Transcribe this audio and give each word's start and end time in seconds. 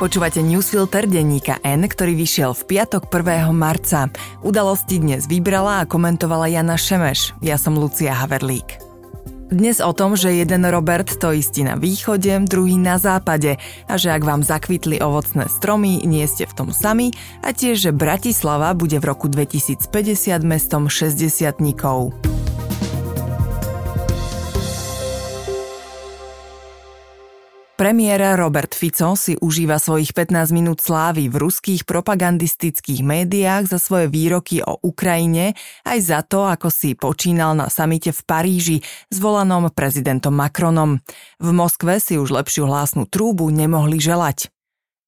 Počúvate 0.00 0.40
newsfilter 0.40 1.04
denníka 1.04 1.60
N, 1.60 1.84
ktorý 1.84 2.16
vyšiel 2.16 2.56
v 2.56 2.62
piatok 2.72 3.12
1. 3.12 3.52
marca. 3.52 4.08
Udalosti 4.40 4.96
dnes 4.96 5.28
vybrala 5.28 5.84
a 5.84 5.88
komentovala 5.88 6.48
Jana 6.48 6.80
Šemeš. 6.80 7.36
Ja 7.44 7.60
som 7.60 7.76
Lucia 7.76 8.16
Haverlík. 8.16 8.80
Dnes 9.52 9.76
o 9.84 9.92
tom, 9.92 10.16
že 10.16 10.32
jeden 10.32 10.64
Robert 10.64 11.20
to 11.20 11.36
istí 11.36 11.60
na 11.68 11.76
východe, 11.76 12.32
druhý 12.48 12.80
na 12.80 12.96
západe 12.96 13.60
a 13.84 13.94
že 14.00 14.08
ak 14.08 14.24
vám 14.24 14.40
zakvitli 14.40 15.04
ovocné 15.04 15.52
stromy, 15.52 16.00
nie 16.08 16.24
ste 16.24 16.48
v 16.48 16.56
tom 16.56 16.68
sami 16.72 17.12
a 17.44 17.52
tiež, 17.52 17.92
že 17.92 17.92
Bratislava 17.92 18.72
bude 18.72 18.96
v 18.96 19.04
roku 19.04 19.28
2050 19.28 19.84
mestom 20.48 20.88
60 20.88 21.60
nikov. 21.60 22.16
Premiér 27.90 28.38
Robert 28.38 28.70
Fico 28.70 29.18
si 29.18 29.34
užíva 29.34 29.74
svojich 29.74 30.14
15 30.14 30.54
minút 30.54 30.78
slávy 30.78 31.26
v 31.26 31.42
ruských 31.42 31.82
propagandistických 31.82 33.02
médiách 33.02 33.66
za 33.66 33.82
svoje 33.82 34.06
výroky 34.06 34.62
o 34.62 34.78
Ukrajine 34.78 35.58
aj 35.82 35.98
za 35.98 36.22
to, 36.22 36.46
ako 36.46 36.70
si 36.70 36.94
počínal 36.94 37.58
na 37.58 37.66
samite 37.66 38.14
v 38.14 38.22
Paríži 38.22 38.76
s 39.10 39.18
volanom 39.18 39.66
prezidentom 39.74 40.30
Macronom. 40.30 41.02
V 41.42 41.50
Moskve 41.50 41.98
si 41.98 42.14
už 42.14 42.30
lepšiu 42.30 42.70
hlásnu 42.70 43.10
trúbu 43.10 43.50
nemohli 43.50 43.98
želať. 43.98 44.54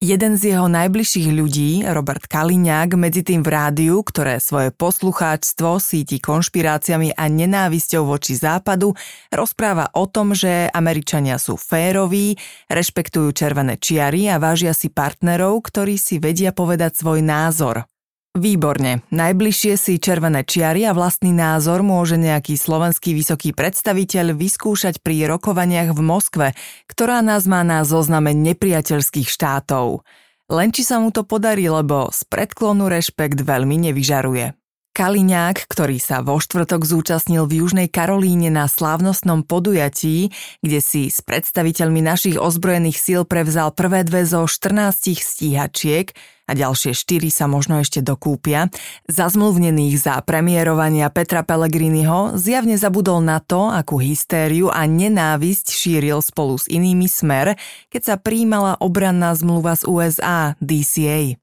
Jeden 0.03 0.35
z 0.35 0.51
jeho 0.51 0.67
najbližších 0.67 1.31
ľudí, 1.31 1.87
Robert 1.87 2.27
Kaliňák, 2.27 2.99
medzi 2.99 3.23
tým 3.23 3.39
v 3.39 3.55
rádiu, 3.55 4.03
ktoré 4.03 4.43
svoje 4.43 4.75
poslucháčstvo 4.75 5.79
síti 5.79 6.19
konšpiráciami 6.19 7.15
a 7.15 7.31
nenávisťou 7.31 8.11
voči 8.11 8.35
západu, 8.35 8.91
rozpráva 9.31 9.87
o 9.95 10.03
tom, 10.03 10.35
že 10.35 10.67
Američania 10.75 11.39
sú 11.39 11.55
féroví, 11.55 12.35
rešpektujú 12.67 13.31
červené 13.31 13.79
čiary 13.79 14.27
a 14.27 14.43
vážia 14.43 14.75
si 14.75 14.91
partnerov, 14.91 15.63
ktorí 15.71 15.95
si 15.95 16.19
vedia 16.19 16.51
povedať 16.51 16.99
svoj 16.99 17.23
názor. 17.23 17.87
Výborne. 18.33 19.05
Najbližšie 19.13 19.77
si 19.77 20.01
červené 20.01 20.41
čiary 20.41 20.89
a 20.89 20.97
vlastný 20.97 21.29
názor 21.29 21.85
môže 21.85 22.17
nejaký 22.17 22.57
slovenský 22.57 23.13
vysoký 23.13 23.53
predstaviteľ 23.53 24.33
vyskúšať 24.33 25.05
pri 25.05 25.29
rokovaniach 25.29 25.93
v 25.93 26.01
Moskve, 26.01 26.47
ktorá 26.89 27.21
nás 27.21 27.45
má 27.45 27.61
na 27.61 27.85
zozname 27.85 28.33
nepriateľských 28.33 29.29
štátov. 29.29 30.01
Len 30.49 30.73
či 30.73 30.81
sa 30.81 30.97
mu 30.97 31.13
to 31.13 31.21
podarí, 31.21 31.69
lebo 31.69 32.09
z 32.09 32.25
predklonu 32.25 32.89
rešpekt 32.89 33.37
veľmi 33.37 33.77
nevyžaruje. 33.85 34.62
Kaliňák, 34.93 35.65
ktorý 35.65 35.97
sa 35.97 36.21
vo 36.21 36.37
štvrtok 36.37 36.85
zúčastnil 36.85 37.49
v 37.49 37.65
Južnej 37.65 37.89
Karolíne 37.89 38.53
na 38.53 38.69
slávnostnom 38.69 39.41
podujatí, 39.41 40.29
kde 40.61 40.79
si 40.85 41.09
s 41.09 41.25
predstaviteľmi 41.25 41.97
našich 42.05 42.37
ozbrojených 42.37 43.01
síl 43.01 43.21
prevzal 43.25 43.73
prvé 43.73 44.05
dve 44.05 44.21
zo 44.21 44.45
14 44.45 45.17
stíhačiek 45.17 46.13
a 46.45 46.53
ďalšie 46.53 46.93
štyri 46.93 47.33
sa 47.33 47.49
možno 47.49 47.81
ešte 47.81 48.05
dokúpia, 48.05 48.69
zazmluvnených 49.09 49.97
za 49.97 50.21
premiérovania 50.21 51.09
Petra 51.09 51.41
Pellegriniho, 51.41 52.37
zjavne 52.37 52.77
zabudol 52.77 53.25
na 53.25 53.41
to, 53.41 53.73
akú 53.73 53.97
hystériu 53.97 54.69
a 54.69 54.85
nenávisť 54.85 55.73
šíril 55.73 56.21
spolu 56.21 56.61
s 56.61 56.69
inými 56.69 57.09
smer, 57.09 57.57
keď 57.89 58.01
sa 58.13 58.15
príjmala 58.21 58.77
obranná 58.77 59.33
zmluva 59.33 59.73
z 59.73 59.89
USA, 59.89 60.53
DCA. 60.61 61.42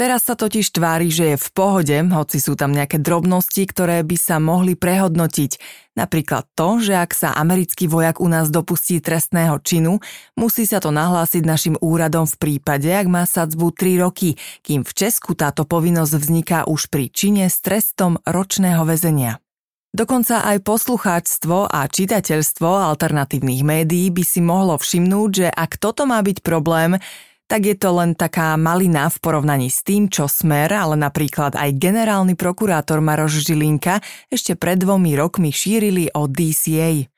Teraz 0.00 0.24
sa 0.24 0.32
totiž 0.32 0.72
tvári, 0.72 1.12
že 1.12 1.36
je 1.36 1.36
v 1.36 1.48
pohode, 1.52 1.92
hoci 1.92 2.40
sú 2.40 2.56
tam 2.56 2.72
nejaké 2.72 3.04
drobnosti, 3.04 3.60
ktoré 3.68 4.00
by 4.00 4.16
sa 4.16 4.40
mohli 4.40 4.72
prehodnotiť. 4.72 5.60
Napríklad 5.92 6.48
to, 6.56 6.80
že 6.80 6.96
ak 6.96 7.12
sa 7.12 7.36
americký 7.36 7.84
vojak 7.84 8.16
u 8.16 8.32
nás 8.32 8.48
dopustí 8.48 9.04
trestného 9.04 9.60
činu, 9.60 10.00
musí 10.40 10.64
sa 10.64 10.80
to 10.80 10.88
nahlásiť 10.88 11.44
našim 11.44 11.76
úradom 11.84 12.24
v 12.24 12.32
prípade, 12.40 12.88
ak 12.88 13.12
má 13.12 13.28
sadzbu 13.28 13.76
3 13.76 14.00
roky, 14.00 14.40
kým 14.64 14.88
v 14.88 14.92
Česku 14.96 15.36
táto 15.36 15.68
povinnosť 15.68 16.14
vzniká 16.16 16.58
už 16.64 16.88
pri 16.88 17.12
čine 17.12 17.52
s 17.52 17.60
trestom 17.60 18.24
ročného 18.24 18.88
väzenia. 18.88 19.36
Dokonca 19.92 20.48
aj 20.48 20.64
poslucháčstvo 20.64 21.68
a 21.68 21.84
čitateľstvo 21.84 22.94
alternatívnych 22.94 23.66
médií 23.66 24.08
by 24.08 24.24
si 24.24 24.40
mohlo 24.40 24.80
všimnúť, 24.80 25.30
že 25.34 25.48
ak 25.52 25.76
toto 25.76 26.08
má 26.08 26.22
byť 26.24 26.46
problém, 26.46 26.96
tak 27.50 27.66
je 27.66 27.74
to 27.74 27.90
len 27.98 28.14
taká 28.14 28.54
malina 28.54 29.10
v 29.10 29.18
porovnaní 29.18 29.74
s 29.74 29.82
tým, 29.82 30.06
čo 30.06 30.30
Smer, 30.30 30.70
ale 30.70 30.94
napríklad 30.94 31.58
aj 31.58 31.74
generálny 31.74 32.38
prokurátor 32.38 33.02
Maroš 33.02 33.42
Žilinka 33.42 33.98
ešte 34.30 34.54
pred 34.54 34.78
dvomi 34.78 35.18
rokmi 35.18 35.50
šírili 35.50 36.14
o 36.14 36.30
DCA. 36.30 37.10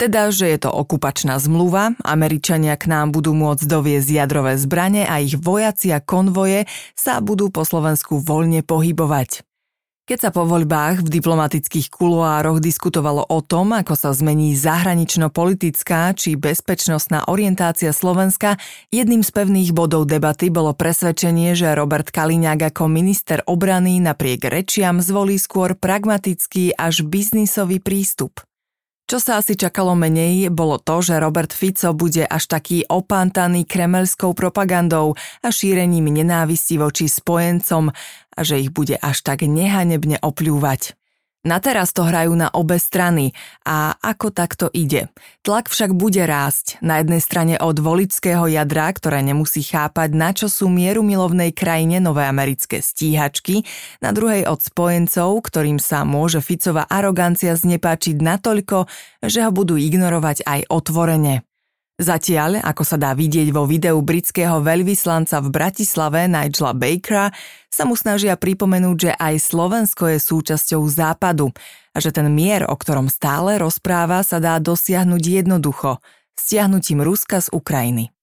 Teda, 0.00 0.32
že 0.32 0.50
je 0.50 0.58
to 0.58 0.72
okupačná 0.72 1.38
zmluva, 1.38 1.94
Američania 2.02 2.74
k 2.80 2.90
nám 2.90 3.14
budú 3.14 3.36
môcť 3.36 3.62
doviezť 3.62 4.08
jadrové 4.10 4.56
zbrane 4.58 5.04
a 5.04 5.20
ich 5.20 5.36
vojaci 5.38 5.92
a 5.92 6.02
konvoje 6.02 6.64
sa 6.96 7.20
budú 7.20 7.52
po 7.52 7.62
Slovensku 7.62 8.18
voľne 8.18 8.64
pohybovať. 8.64 9.44
Keď 10.04 10.20
sa 10.20 10.30
po 10.36 10.44
voľbách 10.44 11.00
v 11.00 11.16
diplomatických 11.16 11.88
kuloároch 11.88 12.60
diskutovalo 12.60 13.24
o 13.24 13.40
tom, 13.40 13.72
ako 13.72 13.96
sa 13.96 14.12
zmení 14.12 14.52
zahranično-politická 14.52 16.12
či 16.12 16.36
bezpečnostná 16.36 17.24
orientácia 17.24 17.88
Slovenska, 17.88 18.60
jedným 18.92 19.24
z 19.24 19.32
pevných 19.32 19.72
bodov 19.72 20.04
debaty 20.04 20.52
bolo 20.52 20.76
presvedčenie, 20.76 21.56
že 21.56 21.72
Robert 21.72 22.12
Kaliňák 22.12 22.68
ako 22.68 22.84
minister 22.84 23.40
obrany 23.48 23.96
napriek 23.96 24.44
rečiam 24.44 25.00
zvolí 25.00 25.40
skôr 25.40 25.72
pragmatický 25.72 26.76
až 26.76 27.00
biznisový 27.08 27.80
prístup. 27.80 28.44
Čo 29.04 29.20
sa 29.20 29.36
asi 29.36 29.52
čakalo 29.52 29.92
menej, 29.92 30.48
bolo 30.48 30.80
to, 30.80 31.04
že 31.04 31.20
Robert 31.20 31.52
Fico 31.52 31.92
bude 31.92 32.24
až 32.24 32.48
taký 32.48 32.88
opántaný 32.88 33.68
kremelskou 33.68 34.32
propagandou 34.32 35.12
a 35.44 35.52
šírením 35.52 36.08
nenávisti 36.08 36.80
voči 36.80 37.04
spojencom 37.12 37.92
a 38.32 38.40
že 38.40 38.64
ich 38.64 38.72
bude 38.72 38.96
až 38.96 39.20
tak 39.20 39.44
nehanebne 39.44 40.24
opľúvať. 40.24 40.96
Na 41.44 41.60
teraz 41.60 41.92
to 41.92 42.08
hrajú 42.08 42.32
na 42.32 42.48
obe 42.56 42.80
strany 42.80 43.36
a 43.68 43.92
ako 44.00 44.32
takto 44.32 44.66
ide. 44.72 45.12
Tlak 45.44 45.68
však 45.68 45.92
bude 45.92 46.24
rásť. 46.24 46.80
Na 46.80 47.04
jednej 47.04 47.20
strane 47.20 47.54
od 47.60 47.76
voličského 47.76 48.48
jadra, 48.48 48.88
ktoré 48.88 49.20
nemusí 49.20 49.60
chápať, 49.60 50.16
na 50.16 50.32
čo 50.32 50.48
sú 50.48 50.72
mieru 50.72 51.04
milovnej 51.04 51.52
krajine 51.52 52.00
nové 52.00 52.24
americké 52.24 52.80
stíhačky, 52.80 53.68
na 54.00 54.16
druhej 54.16 54.48
od 54.48 54.64
spojencov, 54.64 55.44
ktorým 55.44 55.76
sa 55.76 56.08
môže 56.08 56.40
Ficová 56.40 56.88
arogancia 56.88 57.52
znepáčiť 57.52 58.24
natoľko, 58.24 58.88
že 59.20 59.44
ho 59.44 59.52
budú 59.52 59.76
ignorovať 59.76 60.48
aj 60.48 60.60
otvorene. 60.72 61.44
Zatiaľ, 61.94 62.58
ako 62.58 62.82
sa 62.82 62.98
dá 62.98 63.14
vidieť 63.14 63.54
vo 63.54 63.70
videu 63.70 63.94
britského 64.02 64.58
veľvyslanca 64.58 65.38
v 65.38 65.48
Bratislave 65.54 66.26
Nigela 66.26 66.74
Bakera, 66.74 67.30
sa 67.70 67.86
mu 67.86 67.94
snažia 67.94 68.34
pripomenúť, 68.34 68.96
že 68.98 69.12
aj 69.14 69.34
Slovensko 69.38 70.10
je 70.10 70.18
súčasťou 70.18 70.82
západu 70.90 71.54
a 71.94 71.96
že 72.02 72.10
ten 72.10 72.26
mier, 72.34 72.66
o 72.66 72.74
ktorom 72.74 73.06
stále 73.06 73.62
rozpráva, 73.62 74.26
sa 74.26 74.42
dá 74.42 74.58
dosiahnuť 74.58 75.22
jednoducho, 75.22 76.02
stiahnutím 76.34 76.98
Ruska 76.98 77.38
z 77.38 77.54
Ukrajiny. 77.54 78.13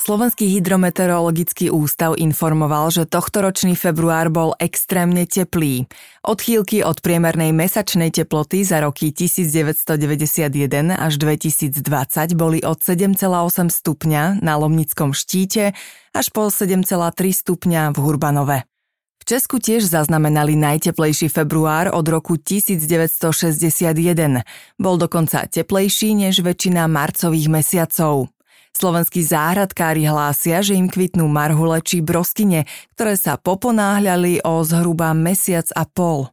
Slovenský 0.00 0.56
hydrometeorologický 0.56 1.68
ústav 1.68 2.16
informoval, 2.16 2.88
že 2.88 3.04
tohtoročný 3.04 3.76
február 3.76 4.32
bol 4.32 4.56
extrémne 4.56 5.28
teplý. 5.28 5.84
Odchýlky 6.24 6.80
od 6.80 7.04
priemernej 7.04 7.52
mesačnej 7.52 8.08
teploty 8.08 8.64
za 8.64 8.80
roky 8.80 9.12
1991 9.12 10.96
až 10.96 11.12
2020 11.20 12.32
boli 12.32 12.64
od 12.64 12.80
7,8 12.80 13.68
stupňa 13.68 14.40
na 14.40 14.56
Lomnickom 14.56 15.12
štíte 15.12 15.76
až 16.16 16.26
po 16.32 16.48
7,3 16.48 16.88
stupňa 17.36 17.92
v 17.92 17.96
Hurbanove. 18.00 18.64
V 19.20 19.24
Česku 19.28 19.60
tiež 19.60 19.84
zaznamenali 19.84 20.56
najteplejší 20.56 21.28
február 21.28 21.92
od 21.92 22.08
roku 22.08 22.40
1961. 22.40 24.48
Bol 24.80 24.96
dokonca 24.96 25.44
teplejší 25.44 26.16
než 26.16 26.40
väčšina 26.40 26.88
marcových 26.88 27.52
mesiacov. 27.52 28.32
Slovenskí 28.74 29.20
záhradkári 29.26 30.08
hlásia, 30.08 30.64
že 30.64 30.78
im 30.78 30.88
kvitnú 30.88 31.28
marhule 31.28 31.82
či 31.84 32.00
broskyne, 32.00 32.64
ktoré 32.96 33.18
sa 33.18 33.36
poponáhľali 33.36 34.42
o 34.46 34.62
zhruba 34.64 35.12
mesiac 35.12 35.68
a 35.76 35.84
pol. 35.84 36.30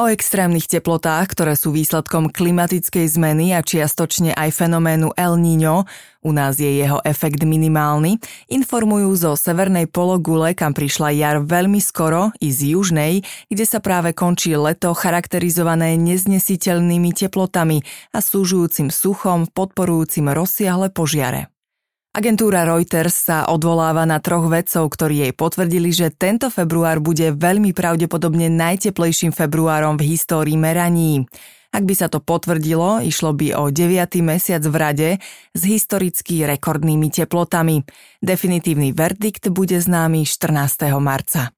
O 0.00 0.08
extrémnych 0.08 0.72
teplotách, 0.72 1.36
ktoré 1.36 1.52
sú 1.52 1.68
výsledkom 1.68 2.32
klimatickej 2.32 3.12
zmeny 3.12 3.52
a 3.52 3.60
čiastočne 3.60 4.32
aj 4.32 4.48
fenoménu 4.56 5.12
El 5.20 5.36
Niño, 5.36 5.84
u 6.24 6.32
nás 6.32 6.56
je 6.56 6.64
jeho 6.64 7.04
efekt 7.04 7.44
minimálny, 7.44 8.16
informujú 8.48 9.12
zo 9.20 9.36
severnej 9.36 9.84
pologule, 9.92 10.56
kam 10.56 10.72
prišla 10.72 11.12
jar 11.12 11.44
veľmi 11.44 11.76
skoro, 11.76 12.32
i 12.40 12.48
z 12.48 12.72
južnej, 12.72 13.20
kde 13.52 13.64
sa 13.68 13.84
práve 13.84 14.16
končí 14.16 14.56
leto 14.56 14.96
charakterizované 14.96 16.00
neznesiteľnými 16.00 17.12
teplotami 17.12 17.84
a 18.16 18.24
súžujúcim 18.24 18.88
suchom 18.88 19.44
podporujúcim 19.52 20.24
rozsiahle 20.32 20.88
požiare. 20.88 21.51
Agentúra 22.12 22.68
Reuters 22.68 23.24
sa 23.24 23.48
odvoláva 23.48 24.04
na 24.04 24.20
troch 24.20 24.44
vedcov, 24.44 24.84
ktorí 24.92 25.24
jej 25.24 25.32
potvrdili, 25.32 25.88
že 25.96 26.12
tento 26.12 26.52
február 26.52 27.00
bude 27.00 27.32
veľmi 27.32 27.72
pravdepodobne 27.72 28.52
najteplejším 28.52 29.32
februárom 29.32 29.96
v 29.96 30.12
histórii 30.12 30.60
meraní. 30.60 31.24
Ak 31.72 31.88
by 31.88 31.94
sa 31.96 32.12
to 32.12 32.20
potvrdilo, 32.20 33.00
išlo 33.00 33.32
by 33.32 33.56
o 33.56 33.72
9. 33.72 34.20
mesiac 34.20 34.60
v 34.60 34.76
rade 34.76 35.10
s 35.56 35.62
historicky 35.64 36.44
rekordnými 36.44 37.08
teplotami. 37.08 37.80
Definitívny 38.20 38.92
verdikt 38.92 39.48
bude 39.48 39.80
známy 39.80 40.28
14. 40.28 40.92
marca. 41.00 41.56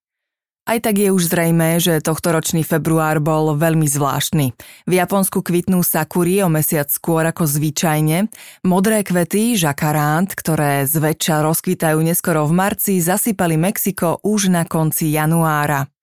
Aj 0.64 0.80
tak 0.80 0.96
je 0.96 1.12
už 1.12 1.28
zrejme, 1.28 1.76
že 1.76 2.00
tohtoročný 2.00 2.64
február 2.64 3.20
bol 3.20 3.52
veľmi 3.52 3.84
zvláštny. 3.84 4.56
V 4.88 4.92
Japonsku 4.96 5.44
kvitnú 5.44 5.84
sakúry 5.84 6.40
o 6.40 6.48
mesiac 6.48 6.88
skôr 6.88 7.20
ako 7.28 7.44
zvyčajne. 7.44 8.32
Modré 8.64 9.04
kvety, 9.04 9.60
žakarant, 9.60 10.32
ktoré 10.32 10.88
zväčša 10.88 11.44
rozkvitajú 11.44 12.00
neskoro 12.00 12.48
v 12.48 12.56
marci, 12.56 12.96
zasypali 12.96 13.60
Mexiko 13.60 14.24
už 14.24 14.48
na 14.48 14.64
konci 14.64 15.12
januára. 15.12 15.93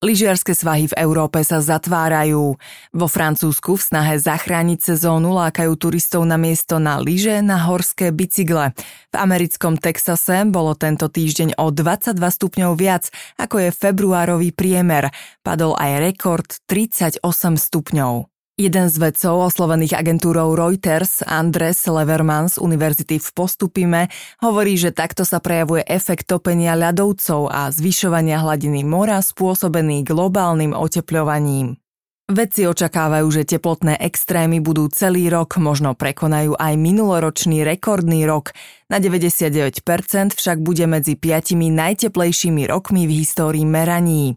Lyžiarske 0.00 0.56
svahy 0.56 0.88
v 0.88 0.96
Európe 0.96 1.44
sa 1.44 1.60
zatvárajú. 1.60 2.56
Vo 2.96 3.06
Francúzsku 3.06 3.76
v 3.76 3.84
snahe 3.84 4.16
zachrániť 4.16 4.80
sezónu 4.80 5.36
lákajú 5.36 5.76
turistov 5.76 6.24
na 6.24 6.40
miesto 6.40 6.80
na 6.80 6.96
lyže 6.96 7.44
na 7.44 7.60
horské 7.68 8.08
bicykle. 8.08 8.72
V 9.12 9.16
americkom 9.20 9.76
Texase 9.76 10.48
bolo 10.48 10.72
tento 10.72 11.12
týždeň 11.12 11.60
o 11.60 11.68
22 11.68 12.16
stupňov 12.16 12.72
viac, 12.80 13.12
ako 13.36 13.68
je 13.68 13.76
februárový 13.76 14.56
priemer. 14.56 15.12
Padol 15.44 15.76
aj 15.76 15.92
rekord 16.00 16.48
38 16.64 17.20
stupňov. 17.60 18.29
Jeden 18.60 18.92
z 18.92 19.00
vedcov 19.00 19.56
oslovených 19.56 19.96
agentúrou 19.96 20.52
Reuters, 20.52 21.24
Andres 21.24 21.80
Leverman 21.88 22.44
z 22.52 22.60
Univerzity 22.60 23.16
v 23.16 23.28
Postupime, 23.32 24.12
hovorí, 24.44 24.76
že 24.76 24.92
takto 24.92 25.24
sa 25.24 25.40
prejavuje 25.40 25.80
efekt 25.88 26.28
topenia 26.28 26.76
ľadovcov 26.76 27.48
a 27.48 27.72
zvyšovania 27.72 28.36
hladiny 28.44 28.84
mora 28.84 29.24
spôsobený 29.24 30.04
globálnym 30.04 30.76
otepľovaním. 30.76 31.80
Vedci 32.28 32.68
očakávajú, 32.68 33.32
že 33.32 33.48
teplotné 33.48 33.96
extrémy 33.96 34.60
budú 34.60 34.92
celý 34.92 35.32
rok, 35.32 35.56
možno 35.56 35.96
prekonajú 35.96 36.52
aj 36.60 36.76
minuloročný 36.76 37.64
rekordný 37.64 38.28
rok. 38.28 38.52
Na 38.92 39.00
99% 39.00 40.36
však 40.36 40.60
bude 40.60 40.84
medzi 40.84 41.16
piatimi 41.16 41.72
najteplejšími 41.72 42.68
rokmi 42.68 43.08
v 43.08 43.24
histórii 43.24 43.64
meraní. 43.64 44.36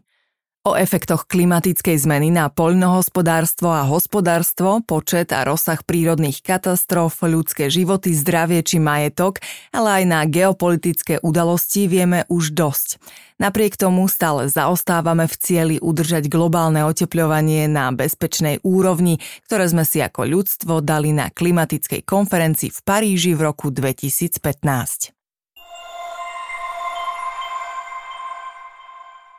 O 0.64 0.80
efektoch 0.80 1.28
klimatickej 1.28 2.08
zmeny 2.08 2.32
na 2.32 2.48
poľnohospodárstvo 2.48 3.68
a 3.68 3.84
hospodárstvo, 3.84 4.80
počet 4.80 5.28
a 5.28 5.44
rozsah 5.44 5.76
prírodných 5.84 6.40
katastrof, 6.40 7.20
ľudské 7.20 7.68
životy, 7.68 8.16
zdravie 8.16 8.64
či 8.64 8.80
majetok, 8.80 9.44
ale 9.76 10.00
aj 10.00 10.04
na 10.08 10.20
geopolitické 10.24 11.20
udalosti 11.20 11.84
vieme 11.84 12.24
už 12.32 12.56
dosť. 12.56 12.96
Napriek 13.36 13.76
tomu 13.76 14.08
stále 14.08 14.48
zaostávame 14.48 15.28
v 15.28 15.36
cieli 15.36 15.76
udržať 15.84 16.32
globálne 16.32 16.80
otepľovanie 16.88 17.68
na 17.68 17.92
bezpečnej 17.92 18.64
úrovni, 18.64 19.20
ktoré 19.44 19.68
sme 19.68 19.84
si 19.84 20.00
ako 20.00 20.24
ľudstvo 20.24 20.80
dali 20.80 21.12
na 21.12 21.28
klimatickej 21.28 22.00
konferencii 22.08 22.72
v 22.72 22.80
Paríži 22.80 23.36
v 23.36 23.52
roku 23.52 23.68
2015. 23.68 25.13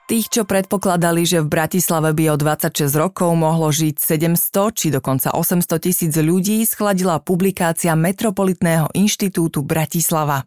Tých, 0.05 0.29
čo 0.29 0.45
predpokladali, 0.45 1.25
že 1.25 1.41
v 1.41 1.49
Bratislave 1.49 2.13
by 2.13 2.29
o 2.29 2.35
26 2.37 2.93
rokov 2.93 3.33
mohlo 3.33 3.73
žiť 3.73 3.97
700 3.97 4.77
či 4.77 4.87
dokonca 4.93 5.33
800 5.33 5.81
tisíc 5.81 6.13
ľudí, 6.13 6.61
schladila 6.61 7.17
publikácia 7.17 7.97
Metropolitného 7.97 8.93
inštitútu 8.93 9.65
Bratislava. 9.65 10.45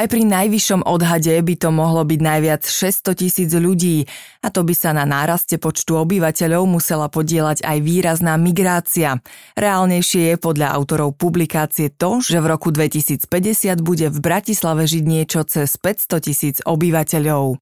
Aj 0.00 0.08
pri 0.08 0.24
najvyššom 0.24 0.88
odhade 0.88 1.28
by 1.28 1.54
to 1.60 1.68
mohlo 1.68 2.08
byť 2.08 2.20
najviac 2.24 2.64
600 2.64 3.20
tisíc 3.20 3.52
ľudí 3.52 4.08
a 4.40 4.48
to 4.48 4.64
by 4.64 4.72
sa 4.72 4.96
na 4.96 5.04
náraste 5.04 5.60
počtu 5.60 6.00
obyvateľov 6.00 6.64
musela 6.64 7.12
podielať 7.12 7.60
aj 7.60 7.84
výrazná 7.84 8.40
migrácia. 8.40 9.20
Reálnejšie 9.60 10.32
je 10.32 10.36
podľa 10.40 10.72
autorov 10.72 11.20
publikácie 11.20 11.92
to, 11.92 12.24
že 12.24 12.40
v 12.40 12.48
roku 12.48 12.72
2050 12.72 13.28
bude 13.84 14.08
v 14.08 14.18
Bratislave 14.24 14.88
žiť 14.88 15.04
niečo 15.04 15.44
cez 15.44 15.76
500 15.76 16.24
tisíc 16.24 16.56
obyvateľov. 16.64 17.60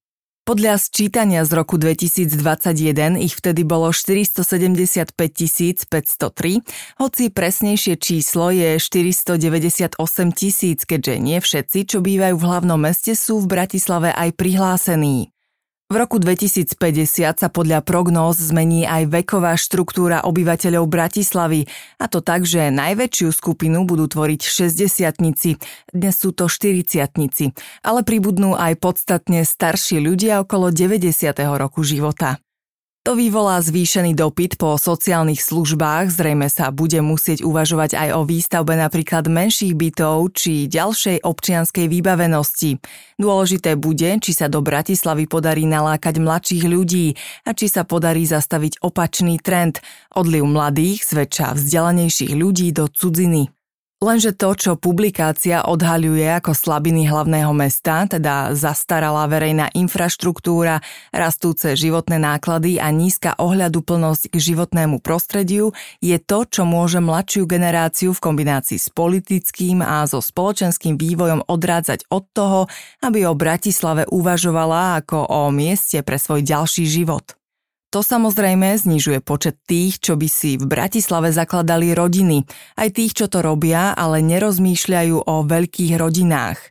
Podľa 0.49 0.81
sčítania 0.81 1.45
z 1.45 1.53
roku 1.53 1.77
2021 1.77 3.21
ich 3.21 3.37
vtedy 3.37 3.61
bolo 3.61 3.93
475 3.93 5.13
503, 5.13 6.65
hoci 6.97 7.23
presnejšie 7.29 8.01
číslo 8.01 8.49
je 8.49 8.81
498 8.81 9.93
tisíc, 10.33 10.89
keďže 10.89 11.13
nie 11.21 11.37
všetci, 11.37 11.93
čo 11.93 12.01
bývajú 12.01 12.33
v 12.33 12.47
hlavnom 12.49 12.81
meste, 12.81 13.13
sú 13.13 13.45
v 13.45 13.61
Bratislave 13.61 14.09
aj 14.09 14.33
prihlásení. 14.41 15.29
V 15.89 15.97
roku 15.97 16.21
2050 16.21 16.77
sa 17.17 17.49
podľa 17.49 17.81
prognóz 17.81 18.37
zmení 18.37 18.85
aj 18.85 19.09
veková 19.09 19.57
štruktúra 19.57 20.21
obyvateľov 20.21 20.85
Bratislavy, 20.85 21.65
a 21.97 22.05
to 22.05 22.21
tak, 22.21 22.45
že 22.45 22.69
najväčšiu 22.69 23.33
skupinu 23.33 23.89
budú 23.89 24.05
tvoriť 24.05 24.37
60 24.37 25.17
dnes 25.89 26.13
sú 26.13 26.29
to 26.29 26.45
40 26.45 27.09
ale 27.81 28.05
pribudnú 28.05 28.53
aj 28.53 28.77
podstatne 28.77 29.41
starší 29.41 29.97
ľudia 29.97 30.45
okolo 30.45 30.69
90. 30.69 31.09
roku 31.57 31.81
života. 31.81 32.37
To 33.09 33.17
vyvolá 33.17 33.57
zvýšený 33.57 34.13
dopyt 34.13 34.61
po 34.61 34.77
sociálnych 34.77 35.41
službách, 35.41 36.13
zrejme 36.13 36.45
sa 36.45 36.69
bude 36.69 37.01
musieť 37.01 37.41
uvažovať 37.41 37.97
aj 37.97 38.09
o 38.13 38.21
výstavbe 38.21 38.77
napríklad 38.77 39.25
menších 39.25 39.73
bytov 39.73 40.37
či 40.37 40.69
ďalšej 40.69 41.25
občianskej 41.25 41.89
vybavenosti. 41.89 42.77
Dôležité 43.17 43.81
bude, 43.81 44.13
či 44.21 44.29
sa 44.37 44.45
do 44.45 44.61
Bratislavy 44.61 45.25
podarí 45.25 45.65
nalákať 45.65 46.21
mladších 46.21 46.69
ľudí 46.69 47.17
a 47.49 47.57
či 47.57 47.65
sa 47.65 47.81
podarí 47.81 48.29
zastaviť 48.29 48.77
opačný 48.85 49.41
trend, 49.41 49.81
odliv 50.13 50.45
mladých, 50.45 51.01
zväčša 51.09 51.57
vzdelanejších 51.57 52.37
ľudí 52.37 52.69
do 52.77 52.85
cudziny. 52.93 53.58
Lenže 53.99 54.31
to, 54.31 54.55
čo 54.55 54.71
publikácia 54.79 55.67
odhaľuje 55.67 56.23
ako 56.39 56.55
slabiny 56.55 57.11
hlavného 57.11 57.51
mesta, 57.51 58.07
teda 58.07 58.55
zastaralá 58.55 59.27
verejná 59.27 59.67
infraštruktúra, 59.75 60.79
rastúce 61.11 61.75
životné 61.75 62.15
náklady 62.15 62.79
a 62.79 62.95
nízka 62.95 63.35
ohľaduplnosť 63.35 64.31
k 64.31 64.35
životnému 64.39 65.03
prostrediu, 65.03 65.75
je 65.99 66.15
to, 66.15 66.47
čo 66.47 66.63
môže 66.63 67.03
mladšiu 67.03 67.43
generáciu 67.43 68.15
v 68.15 68.23
kombinácii 68.23 68.79
s 68.79 68.87
politickým 68.87 69.83
a 69.83 70.07
so 70.07 70.23
spoločenským 70.23 70.95
vývojom 70.95 71.43
odrádzať 71.51 72.07
od 72.07 72.23
toho, 72.31 72.59
aby 73.03 73.27
o 73.27 73.35
Bratislave 73.35 74.07
uvažovala 74.07 75.03
ako 75.03 75.27
o 75.27 75.51
mieste 75.51 75.99
pre 76.07 76.15
svoj 76.15 76.39
ďalší 76.47 76.87
život. 76.87 77.38
To 77.89 78.05
samozrejme 78.05 78.77
znižuje 78.77 79.17
počet 79.25 79.57
tých, 79.65 79.97
čo 79.97 80.13
by 80.13 80.29
si 80.29 80.61
v 80.61 80.69
Bratislave 80.69 81.33
zakladali 81.33 81.97
rodiny, 81.97 82.45
aj 82.77 82.89
tých, 82.93 83.17
čo 83.17 83.25
to 83.25 83.41
robia, 83.41 83.97
ale 83.97 84.21
nerozmýšľajú 84.21 85.25
o 85.25 85.35
veľkých 85.41 85.97
rodinách. 85.97 86.61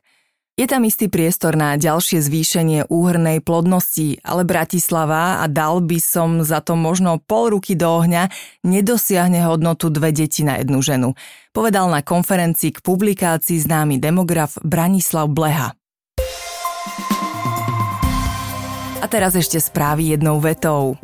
Je 0.59 0.67
tam 0.71 0.87
istý 0.87 1.11
priestor 1.11 1.59
na 1.59 1.75
ďalšie 1.75 2.23
zvýšenie 2.23 2.91
úhrnej 2.91 3.43
plodnosti, 3.43 4.23
ale 4.23 4.47
Bratislava, 4.47 5.43
a 5.43 5.47
dal 5.51 5.83
by 5.83 5.99
som 5.99 6.43
za 6.47 6.63
to 6.63 6.79
možno 6.79 7.19
pol 7.19 7.51
ruky 7.51 7.75
do 7.75 7.99
ohňa, 7.99 8.31
nedosiahne 8.63 9.43
hodnotu 9.43 9.91
dve 9.91 10.15
deti 10.15 10.47
na 10.47 10.63
jednu 10.63 10.83
ženu, 10.83 11.19
povedal 11.51 11.91
na 11.91 12.03
konferencii 12.03 12.75
k 12.75 12.83
publikácii 12.83 13.59
známy 13.59 13.99
demograf 13.99 14.55
Branislav 14.63 15.27
Bleha. 15.31 15.75
A 18.99 19.07
teraz 19.07 19.39
ešte 19.39 19.63
správy 19.63 20.15
jednou 20.15 20.43
vetou. 20.43 20.99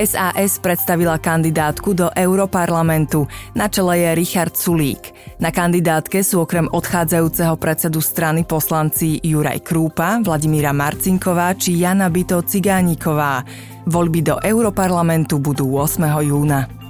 SAS 0.00 0.58
predstavila 0.58 1.20
kandidátku 1.20 1.94
do 1.94 2.10
Europarlamentu. 2.10 3.30
Na 3.54 3.70
čele 3.70 4.02
je 4.02 4.10
Richard 4.18 4.58
Sulík. 4.58 5.14
Na 5.38 5.54
kandidátke 5.54 6.26
sú 6.26 6.42
okrem 6.42 6.66
odchádzajúceho 6.66 7.54
predsedu 7.60 8.02
strany 8.02 8.42
poslanci 8.42 9.22
Juraj 9.22 9.62
Krúpa, 9.62 10.18
Vladimíra 10.20 10.74
Marcinková 10.74 11.54
či 11.54 11.78
Jana 11.78 12.10
Bito 12.10 12.42
Cigániková. 12.42 13.46
Voľby 13.86 14.20
do 14.26 14.36
Europarlamentu 14.42 15.38
budú 15.38 15.78
8. 15.78 16.02
júna. 16.26 16.81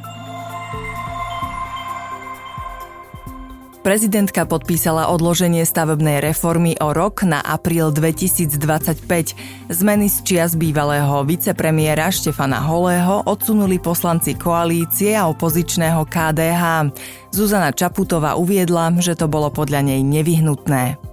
Prezidentka 3.82 4.46
podpísala 4.46 5.10
odloženie 5.10 5.66
stavebnej 5.66 6.22
reformy 6.22 6.78
o 6.78 6.94
rok 6.94 7.26
na 7.26 7.42
apríl 7.42 7.90
2025. 7.90 8.54
Zmeny 9.74 10.06
z 10.06 10.16
čias 10.22 10.54
bývalého 10.54 11.26
vicepremiéra 11.26 12.14
Štefana 12.14 12.62
Holého 12.62 13.26
odsunuli 13.26 13.82
poslanci 13.82 14.38
koalície 14.38 15.18
a 15.18 15.26
opozičného 15.26 16.06
KDH. 16.06 16.94
Zuzana 17.34 17.74
Čaputová 17.74 18.38
uviedla, 18.38 18.94
že 19.02 19.18
to 19.18 19.26
bolo 19.26 19.50
podľa 19.50 19.82
nej 19.82 20.00
nevyhnutné. 20.06 21.11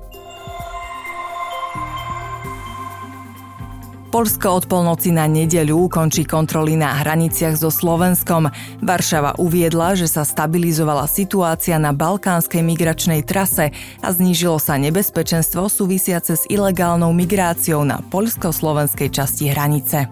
Polsko 4.09 4.57
od 4.57 4.65
polnoci 4.65 5.13
na 5.13 5.29
nedeľu 5.29 5.85
končí 5.85 6.25
kontroly 6.25 6.73
na 6.73 6.97
hraniciach 6.97 7.53
so 7.53 7.69
Slovenskom. 7.69 8.49
Varšava 8.81 9.37
uviedla, 9.37 9.93
že 9.93 10.09
sa 10.09 10.25
stabilizovala 10.25 11.05
situácia 11.05 11.77
na 11.77 11.93
balkánskej 11.93 12.65
migračnej 12.65 13.21
trase 13.21 13.69
a 14.01 14.07
znížilo 14.09 14.57
sa 14.57 14.81
nebezpečenstvo 14.81 15.69
súvisiace 15.69 16.41
s 16.41 16.43
ilegálnou 16.49 17.13
migráciou 17.13 17.85
na 17.85 18.01
poľsko-slovenskej 18.09 19.13
časti 19.13 19.53
hranice. 19.53 20.09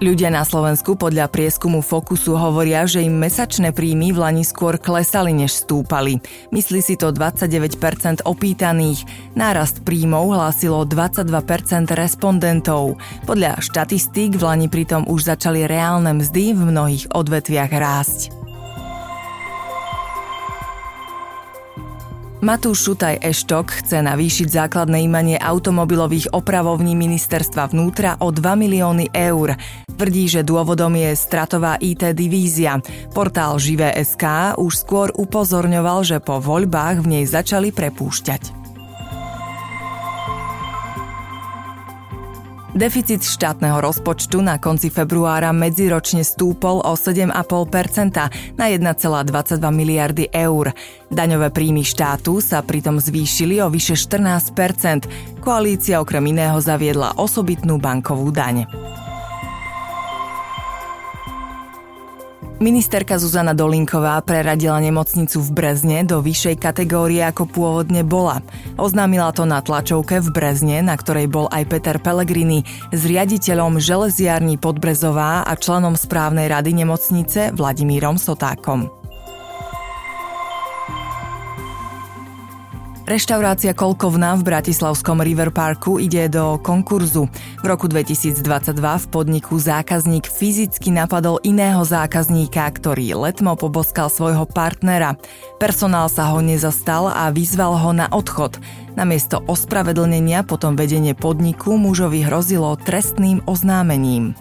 Ľudia 0.00 0.32
na 0.32 0.48
Slovensku 0.48 0.96
podľa 0.96 1.28
prieskumu 1.28 1.84
Fokusu 1.84 2.32
hovoria, 2.32 2.88
že 2.88 3.04
im 3.04 3.20
mesačné 3.20 3.76
príjmy 3.76 4.16
v 4.16 4.24
Lani 4.24 4.48
skôr 4.48 4.80
klesali, 4.80 5.36
než 5.36 5.60
stúpali. 5.60 6.24
Myslí 6.48 6.80
si 6.80 6.96
to 6.96 7.12
29% 7.12 8.24
opýtaných. 8.24 9.04
Nárast 9.36 9.84
príjmov 9.84 10.32
hlásilo 10.32 10.88
22% 10.88 11.28
respondentov. 11.92 12.96
Podľa 13.28 13.60
štatistík 13.60 14.40
v 14.40 14.42
Lani 14.48 14.72
pritom 14.72 15.04
už 15.04 15.36
začali 15.36 15.68
reálne 15.68 16.16
mzdy 16.16 16.56
v 16.56 16.60
mnohých 16.72 17.04
odvetviach 17.12 17.68
rásť. 17.68 18.39
Matúš 22.40 22.88
Šutaj 22.88 23.20
Eštok 23.20 23.84
chce 23.84 24.00
navýšiť 24.00 24.48
základné 24.48 25.04
imanie 25.04 25.36
automobilových 25.36 26.32
opravovní 26.32 26.96
ministerstva 26.96 27.68
vnútra 27.68 28.16
o 28.16 28.32
2 28.32 28.40
milióny 28.56 29.12
eur. 29.12 29.60
Tvrdí, 29.92 30.24
že 30.24 30.40
dôvodom 30.40 30.96
je 30.96 31.12
stratová 31.12 31.76
IT 31.84 32.16
divízia. 32.16 32.80
Portál 33.12 33.60
Živé.sk 33.60 34.56
už 34.56 34.72
skôr 34.72 35.12
upozorňoval, 35.20 36.00
že 36.00 36.16
po 36.24 36.40
voľbách 36.40 37.04
v 37.04 37.20
nej 37.20 37.24
začali 37.28 37.76
prepúšťať. 37.76 38.59
Deficit 42.70 43.26
štátneho 43.26 43.82
rozpočtu 43.82 44.38
na 44.38 44.54
konci 44.62 44.94
februára 44.94 45.50
medziročne 45.50 46.22
stúpol 46.22 46.78
o 46.86 46.94
7,5% 46.94 47.34
na 48.54 48.64
1,22 48.70 49.58
miliardy 49.74 50.30
eur. 50.30 50.70
Daňové 51.10 51.50
príjmy 51.50 51.82
štátu 51.82 52.38
sa 52.38 52.62
pritom 52.62 53.02
zvýšili 53.02 53.58
o 53.58 53.66
vyše 53.66 53.98
14%. 53.98 55.42
Koalícia 55.42 55.98
okrem 55.98 56.30
iného 56.30 56.62
zaviedla 56.62 57.18
osobitnú 57.18 57.82
bankovú 57.82 58.30
daň. 58.30 58.70
Ministerka 62.60 63.16
Zuzana 63.16 63.56
Dolinková 63.56 64.20
preradila 64.20 64.76
nemocnicu 64.84 65.40
v 65.40 65.48
Brezne 65.48 66.04
do 66.04 66.20
vyššej 66.20 66.60
kategórie 66.60 67.24
ako 67.24 67.48
pôvodne 67.48 68.04
bola. 68.04 68.44
Oznámila 68.76 69.32
to 69.32 69.48
na 69.48 69.64
tlačovke 69.64 70.20
v 70.20 70.28
Brezne, 70.28 70.84
na 70.84 70.92
ktorej 70.92 71.24
bol 71.32 71.48
aj 71.48 71.64
Peter 71.72 71.96
Pellegrini 71.96 72.60
s 72.92 73.00
riaditeľom 73.08 73.80
železiarní 73.80 74.60
Podbrezová 74.60 75.40
a 75.40 75.52
členom 75.56 75.96
správnej 75.96 76.52
rady 76.52 76.84
nemocnice 76.84 77.56
Vladimírom 77.56 78.20
Sotákom. 78.20 78.99
Reštaurácia 83.10 83.74
Kolkovna 83.74 84.38
v 84.38 84.46
Bratislavskom 84.46 85.18
River 85.18 85.50
Parku 85.50 85.98
ide 85.98 86.30
do 86.30 86.62
konkurzu. 86.62 87.26
V 87.58 87.64
roku 87.66 87.90
2022 87.90 88.70
v 88.78 89.06
podniku 89.10 89.58
zákazník 89.58 90.30
fyzicky 90.30 90.94
napadol 90.94 91.42
iného 91.42 91.82
zákazníka, 91.82 92.62
ktorý 92.70 93.18
letmo 93.18 93.58
poboskal 93.58 94.14
svojho 94.14 94.46
partnera. 94.46 95.18
Personál 95.58 96.06
sa 96.06 96.30
ho 96.30 96.38
nezastal 96.38 97.10
a 97.10 97.34
vyzval 97.34 97.82
ho 97.82 97.90
na 97.90 98.06
odchod. 98.14 98.62
Namiesto 98.94 99.42
ospravedlnenia 99.42 100.46
potom 100.46 100.78
vedenie 100.78 101.18
podniku 101.18 101.74
mužovi 101.82 102.22
hrozilo 102.22 102.78
trestným 102.78 103.42
oznámením. 103.42 104.38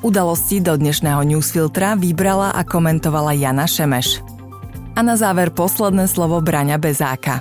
Udalosti 0.00 0.64
do 0.64 0.80
dnešného 0.80 1.20
newsfiltra 1.28 1.92
vybrala 1.92 2.56
a 2.56 2.64
komentovala 2.64 3.36
Jana 3.36 3.68
Šemeš. 3.68 4.31
A 4.92 5.00
na 5.00 5.16
záver 5.16 5.48
posledné 5.48 6.04
slovo 6.04 6.44
Braňa 6.44 6.76
Bezáka. 6.76 7.40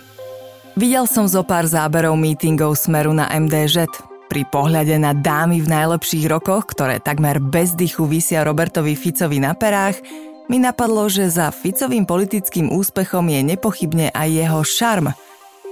Videl 0.80 1.04
som 1.04 1.28
zo 1.28 1.44
pár 1.44 1.68
záberov 1.68 2.16
mítingov 2.16 2.80
Smeru 2.80 3.12
na 3.12 3.28
MDŽ. 3.28 3.92
Pri 4.32 4.48
pohľade 4.48 4.96
na 4.96 5.12
dámy 5.12 5.60
v 5.60 5.68
najlepších 5.68 6.32
rokoch, 6.32 6.72
ktoré 6.72 7.04
takmer 7.04 7.44
bez 7.44 7.76
dychu 7.76 8.08
vysia 8.08 8.48
Robertovi 8.48 8.96
Ficovi 8.96 9.44
na 9.44 9.52
perách, 9.52 10.00
mi 10.48 10.64
napadlo, 10.64 11.12
že 11.12 11.28
za 11.28 11.52
Ficovým 11.52 12.08
politickým 12.08 12.72
úspechom 12.72 13.28
je 13.28 13.44
nepochybne 13.44 14.16
aj 14.16 14.28
jeho 14.32 14.60
šarm. 14.64 15.12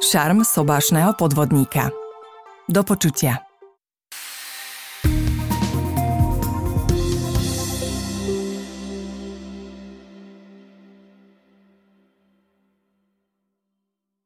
Šarm 0.04 0.44
sobášneho 0.44 1.16
podvodníka. 1.16 1.96
Do 2.68 2.84
počutia. 2.84 3.49